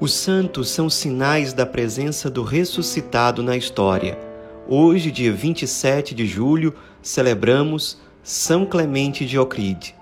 [0.00, 4.18] Os santos são sinais da presença do ressuscitado na história.
[4.68, 9.94] Hoje, dia 27 de julho, celebramos São Clemente de Ocride.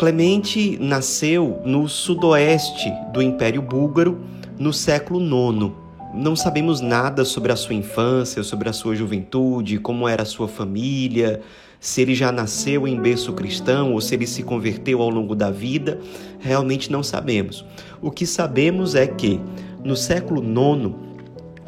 [0.00, 4.20] Clemente nasceu no sudoeste do Império Búlgaro
[4.58, 5.72] no século IX.
[6.12, 10.48] Não sabemos nada sobre a sua infância, sobre a sua juventude, como era a sua
[10.48, 11.40] família,
[11.80, 15.50] se ele já nasceu em berço cristão ou se ele se converteu ao longo da
[15.50, 16.00] vida,
[16.38, 17.64] realmente não sabemos.
[18.00, 19.40] O que sabemos é que
[19.84, 20.94] no século IX,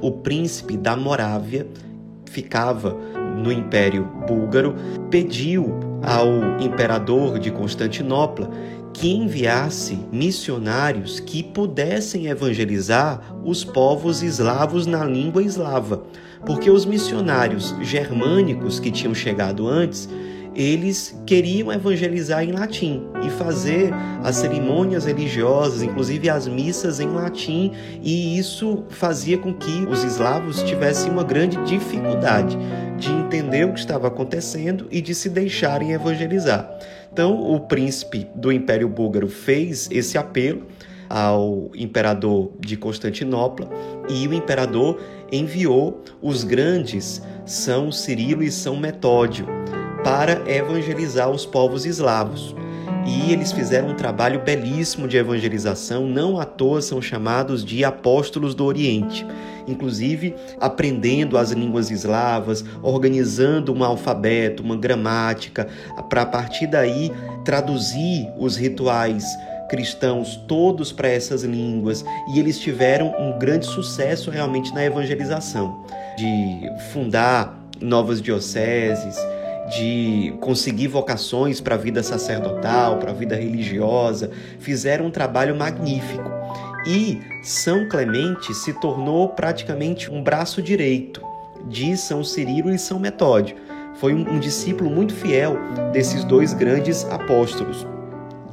[0.00, 1.66] o príncipe da Morávia
[2.26, 2.96] ficava
[3.36, 4.74] no Império Búlgaro,
[5.10, 8.50] pediu ao imperador de Constantinopla
[8.92, 16.04] que enviasse missionários que pudessem evangelizar os povos eslavos na língua eslava,
[16.46, 20.08] porque os missionários germânicos que tinham chegado antes
[20.54, 27.72] eles queriam evangelizar em latim e fazer as cerimônias religiosas, inclusive as missas em latim,
[28.02, 32.56] e isso fazia com que os eslavos tivessem uma grande dificuldade
[32.98, 36.70] de entender o que estava acontecendo e de se deixarem evangelizar.
[37.12, 40.66] Então, o príncipe do Império Búlgaro fez esse apelo
[41.08, 43.68] ao imperador de Constantinopla
[44.08, 49.46] e o imperador enviou os grandes São Cirilo e São Metódio
[50.04, 52.54] para evangelizar os povos eslavos.
[53.06, 58.54] E eles fizeram um trabalho belíssimo de evangelização, não à toa são chamados de apóstolos
[58.54, 59.26] do Oriente.
[59.66, 65.68] Inclusive, aprendendo as línguas eslavas, organizando um alfabeto, uma gramática,
[66.08, 67.10] para a partir daí
[67.44, 69.24] traduzir os rituais
[69.68, 75.84] cristãos todos para essas línguas e eles tiveram um grande sucesso realmente na evangelização,
[76.16, 79.16] de fundar novas dioceses,
[79.70, 86.30] de conseguir vocações para a vida sacerdotal, para a vida religiosa, fizeram um trabalho magnífico.
[86.86, 91.22] E São Clemente se tornou praticamente um braço direito
[91.66, 93.56] de São Cirilo e São Metódio.
[93.94, 95.56] Foi um, um discípulo muito fiel
[95.92, 97.86] desses dois grandes apóstolos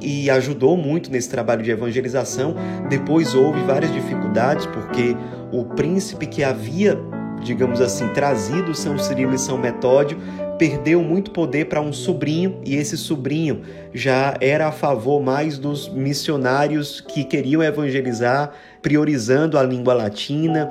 [0.02, 2.54] e ajudou muito nesse trabalho de evangelização.
[2.88, 5.16] Depois houve várias dificuldades, porque
[5.52, 6.98] o príncipe que havia,
[7.42, 10.18] digamos assim, trazido São Cirilo e São Metódio
[10.58, 15.88] perdeu muito poder para um sobrinho e esse sobrinho já era a favor mais dos
[15.88, 20.70] missionários que queriam evangelizar, priorizando a língua latina.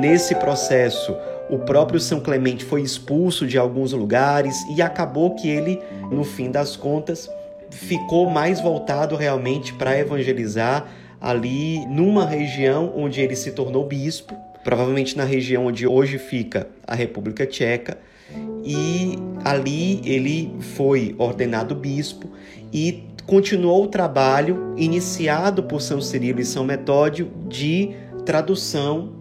[0.00, 1.16] Nesse processo,
[1.48, 6.50] o próprio São Clemente foi expulso de alguns lugares e acabou que ele, no fim
[6.50, 7.30] das contas,
[7.70, 10.86] ficou mais voltado realmente para evangelizar
[11.20, 16.94] ali numa região onde ele se tornou bispo, provavelmente na região onde hoje fica a
[16.94, 17.98] República Tcheca
[18.66, 22.28] e ali ele foi ordenado bispo
[22.72, 27.94] e continuou o trabalho iniciado por São Cirilo e São Metódio de
[28.24, 29.12] tradução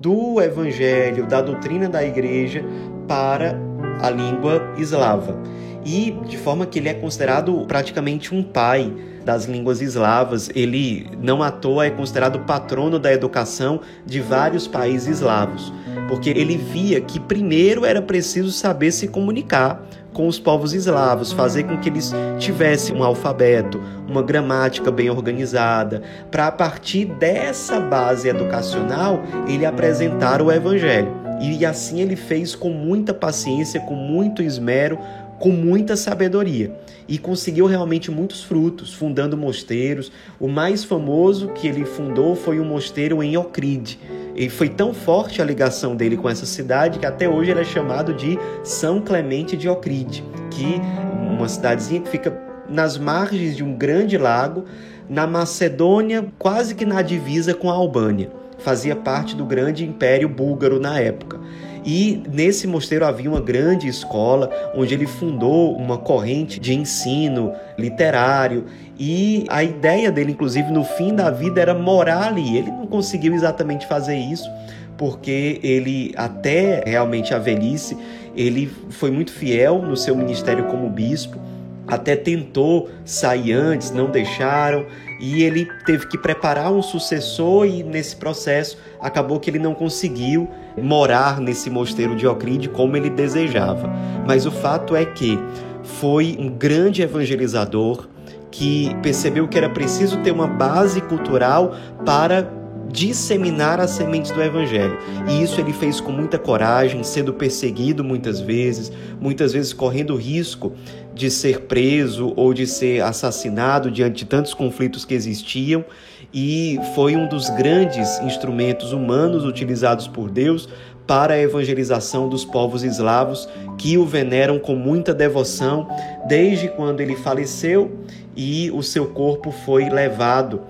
[0.00, 2.64] do evangelho, da doutrina da igreja
[3.08, 3.58] para
[4.00, 5.36] a língua eslava.
[5.84, 8.92] E de forma que ele é considerado praticamente um pai
[9.24, 10.50] das línguas eslavas.
[10.54, 15.72] Ele, não à toa, é considerado patrono da educação de vários países eslavos,
[16.08, 19.82] porque ele via que primeiro era preciso saber se comunicar
[20.12, 26.02] com os povos eslavos, fazer com que eles tivessem um alfabeto, uma gramática bem organizada,
[26.30, 31.24] para a partir dessa base educacional ele apresentar o evangelho.
[31.40, 34.98] E assim ele fez com muita paciência, com muito esmero,
[35.44, 36.74] com muita sabedoria
[37.06, 40.10] e conseguiu realmente muitos frutos, fundando mosteiros.
[40.40, 44.00] O mais famoso que ele fundou foi um mosteiro em Ocride.
[44.34, 47.64] E foi tão forte a ligação dele com essa cidade que até hoje ele é
[47.64, 50.80] chamado de São Clemente de Ocride, que
[51.28, 52.34] uma cidadezinha que fica
[52.66, 54.64] nas margens de um grande lago
[55.10, 58.30] na Macedônia, quase que na divisa com a Albânia.
[58.60, 61.38] Fazia parte do grande império búlgaro na época.
[61.84, 68.64] E nesse mosteiro havia uma grande escola onde ele fundou uma corrente de ensino literário
[68.98, 72.56] e a ideia dele, inclusive no fim da vida, era morar ali.
[72.56, 74.48] Ele não conseguiu exatamente fazer isso
[74.96, 77.96] porque ele até realmente a velhice,
[78.36, 81.38] ele foi muito fiel no seu ministério como bispo
[81.86, 84.86] até tentou sair antes, não deixaram,
[85.20, 90.48] e ele teve que preparar um sucessor e nesse processo acabou que ele não conseguiu
[90.76, 93.88] morar nesse mosteiro de Ocride como ele desejava.
[94.26, 95.38] Mas o fato é que
[95.82, 98.08] foi um grande evangelizador
[98.50, 102.48] que percebeu que era preciso ter uma base cultural para
[102.94, 104.96] disseminar as sementes do evangelho.
[105.28, 110.72] E isso ele fez com muita coragem, sendo perseguido muitas vezes, muitas vezes correndo risco
[111.12, 115.84] de ser preso ou de ser assassinado diante de tantos conflitos que existiam,
[116.32, 120.68] e foi um dos grandes instrumentos humanos utilizados por Deus
[121.06, 125.86] para a evangelização dos povos eslavos que o veneram com muita devoção
[126.26, 128.00] desde quando ele faleceu
[128.36, 130.62] e o seu corpo foi levado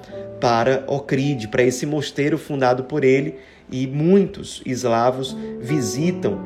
[0.44, 3.36] para Ocride, para esse mosteiro fundado por ele,
[3.72, 6.38] e muitos eslavos visitam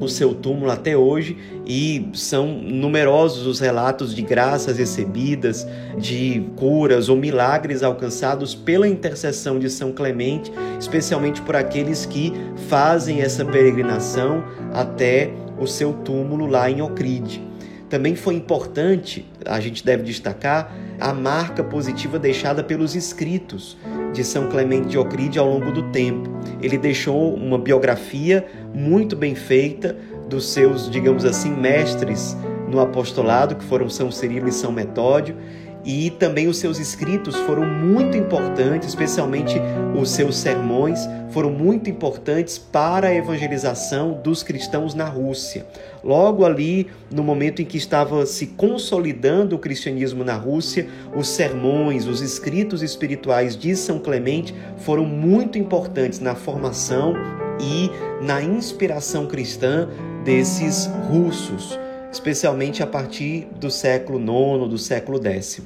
[0.00, 1.36] o seu túmulo até hoje
[1.66, 5.66] e são numerosos os relatos de graças recebidas,
[5.98, 12.32] de curas ou milagres alcançados pela intercessão de São Clemente, especialmente por aqueles que
[12.68, 17.51] fazem essa peregrinação até o seu túmulo lá em Ocride.
[17.92, 23.76] Também foi importante, a gente deve destacar, a marca positiva deixada pelos escritos
[24.14, 26.30] de São Clemente de Ocride ao longo do tempo.
[26.62, 29.94] Ele deixou uma biografia muito bem feita
[30.26, 32.34] dos seus, digamos assim, mestres
[32.66, 35.36] no apostolado, que foram São Cirilo e São Metódio,
[35.84, 39.56] e também os seus escritos foram muito importantes, especialmente
[40.00, 41.00] os seus sermões
[41.30, 45.66] foram muito importantes para a evangelização dos cristãos na Rússia.
[46.04, 50.86] Logo ali, no momento em que estava se consolidando o cristianismo na Rússia,
[51.16, 57.14] os sermões, os escritos espirituais de São Clemente foram muito importantes na formação
[57.60, 57.90] e
[58.24, 59.88] na inspiração cristã
[60.24, 61.78] desses russos
[62.12, 65.62] especialmente a partir do século IX, do século X.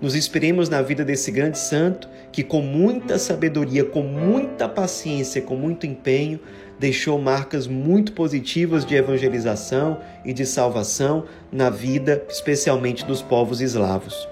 [0.00, 5.56] Nos inspiremos na vida desse grande santo que, com muita sabedoria, com muita paciência, com
[5.56, 6.40] muito empenho,
[6.78, 14.26] deixou marcas muito positivas de evangelização e de salvação na vida, especialmente dos povos eslavos.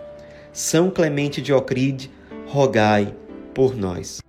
[0.53, 2.11] São Clemente de Ocride,
[2.47, 3.15] rogai
[3.53, 4.21] por nós.